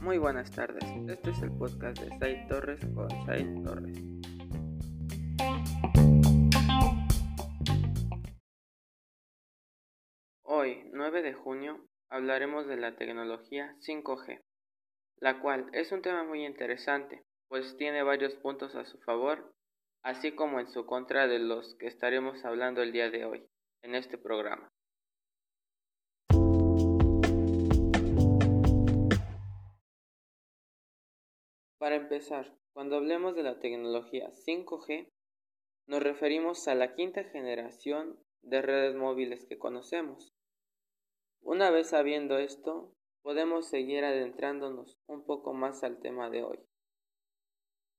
[0.00, 3.98] Muy buenas tardes, este es el podcast de Said Torres con Said Torres.
[10.42, 14.42] Hoy, 9 de junio, hablaremos de la tecnología 5G,
[15.18, 19.52] la cual es un tema muy interesante, pues tiene varios puntos a su favor,
[20.02, 23.46] así como en su contra de los que estaremos hablando el día de hoy,
[23.82, 24.68] en este programa.
[31.78, 35.08] Para empezar, cuando hablemos de la tecnología 5G,
[35.86, 40.32] nos referimos a la quinta generación de redes móviles que conocemos.
[41.42, 46.58] Una vez sabiendo esto, podemos seguir adentrándonos un poco más al tema de hoy.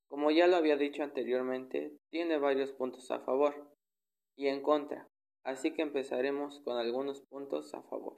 [0.07, 3.73] Como ya lo había dicho anteriormente, tiene varios puntos a favor
[4.35, 5.07] y en contra,
[5.43, 8.17] así que empezaremos con algunos puntos a favor.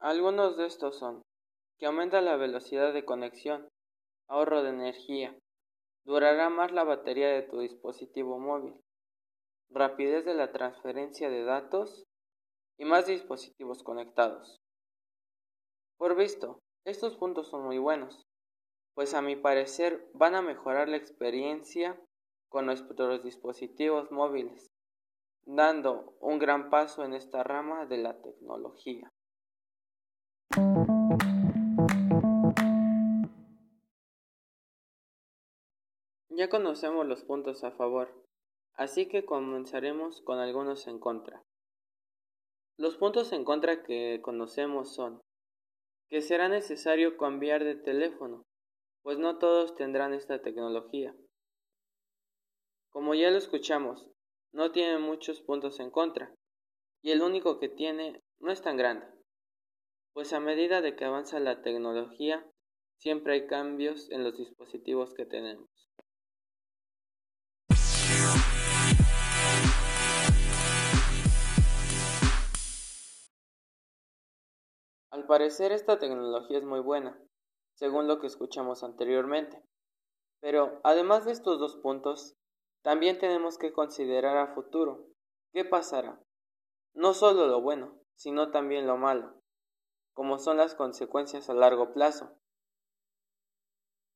[0.00, 1.22] Algunos de estos son
[1.78, 3.68] que aumenta la velocidad de conexión,
[4.28, 5.38] ahorro de energía,
[6.04, 8.74] durará más la batería de tu dispositivo móvil,
[9.70, 12.04] rapidez de la transferencia de datos
[12.78, 14.58] y más dispositivos conectados.
[15.96, 18.26] Por visto, estos puntos son muy buenos,
[19.00, 21.98] pues a mi parecer van a mejorar la experiencia
[22.50, 24.66] con nuestros dispositivos móviles,
[25.46, 29.08] dando un gran paso en esta rama de la tecnología.
[36.28, 38.22] Ya conocemos los puntos a favor,
[38.74, 41.42] así que comenzaremos con algunos en contra.
[42.76, 45.22] Los puntos en contra que conocemos son
[46.10, 48.44] que será necesario cambiar de teléfono,
[49.02, 51.14] pues no todos tendrán esta tecnología.
[52.90, 54.08] Como ya lo escuchamos,
[54.52, 56.34] no tiene muchos puntos en contra,
[57.02, 59.06] y el único que tiene no es tan grande
[60.12, 62.44] pues a medida de que avanza la tecnología,
[62.98, 65.68] siempre hay cambios en los dispositivos que tenemos.
[75.12, 77.18] Al parecer esta tecnología es muy buena,
[77.80, 79.60] según lo que escuchamos anteriormente.
[80.40, 82.36] Pero además de estos dos puntos,
[82.82, 85.08] también tenemos que considerar a futuro
[85.52, 86.22] qué pasará.
[86.94, 89.40] No solo lo bueno, sino también lo malo
[90.20, 92.36] como son las consecuencias a largo plazo.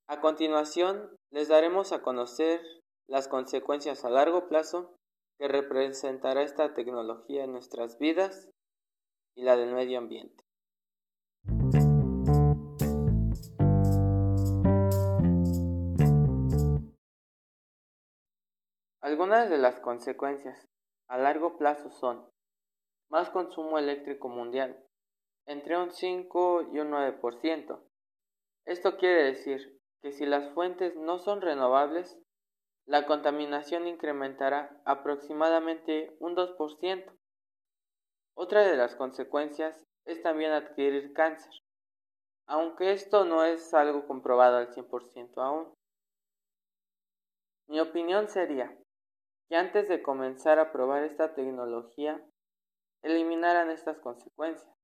[0.06, 2.60] A continuación, les daremos a conocer
[3.08, 4.98] las consecuencias a largo plazo
[5.38, 8.50] que representará esta tecnología en nuestras vidas
[9.34, 10.43] y la del medio ambiente.
[19.04, 20.66] Algunas de las consecuencias
[21.08, 22.26] a largo plazo son
[23.10, 24.82] más consumo eléctrico mundial,
[25.44, 27.82] entre un 5 y un 9%.
[28.64, 32.18] Esto quiere decir que si las fuentes no son renovables,
[32.86, 37.12] la contaminación incrementará aproximadamente un 2%.
[38.34, 41.52] Otra de las consecuencias es también adquirir cáncer,
[42.46, 45.74] aunque esto no es algo comprobado al 100% aún.
[47.68, 48.74] Mi opinión sería
[49.54, 52.24] antes de comenzar a probar esta tecnología,
[53.02, 54.74] eliminaran estas consecuencias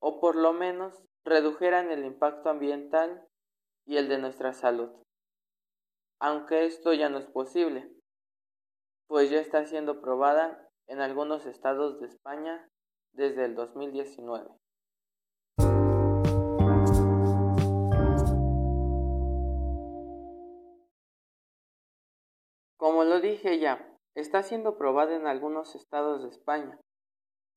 [0.00, 3.26] o por lo menos redujeran el impacto ambiental
[3.86, 4.90] y el de nuestra salud.
[6.20, 7.90] Aunque esto ya no es posible,
[9.08, 12.68] pues ya está siendo probada en algunos estados de España
[13.12, 14.48] desde el 2019.
[23.28, 26.78] Dije ya, está siendo probada en algunos estados de España,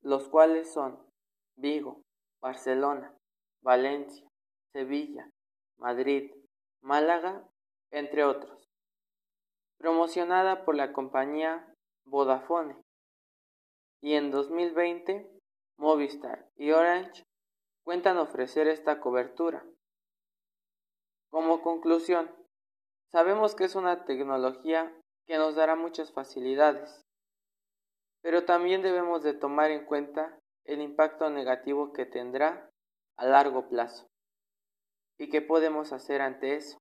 [0.01, 0.99] los cuales son
[1.55, 2.01] Vigo,
[2.41, 3.15] Barcelona,
[3.63, 4.27] Valencia,
[4.73, 5.29] Sevilla,
[5.77, 6.31] Madrid,
[6.81, 7.47] Málaga,
[7.91, 8.67] entre otros.
[9.77, 11.73] Promocionada por la compañía
[12.05, 12.75] Vodafone.
[14.01, 15.29] Y en 2020,
[15.77, 17.23] Movistar y Orange
[17.83, 19.65] cuentan ofrecer esta cobertura.
[21.31, 22.29] Como conclusión,
[23.11, 24.93] sabemos que es una tecnología
[25.31, 27.05] que nos dará muchas facilidades,
[28.21, 32.69] pero también debemos de tomar en cuenta el impacto negativo que tendrá
[33.15, 34.09] a largo plazo.
[35.17, 36.77] ¿Y qué podemos hacer ante eso?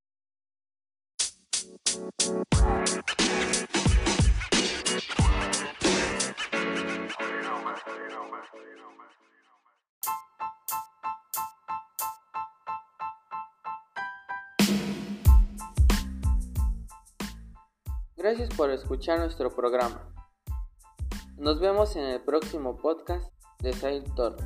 [18.21, 20.13] Gracias por escuchar nuestro programa.
[21.39, 24.39] Nos vemos en el próximo podcast de Sail Talk.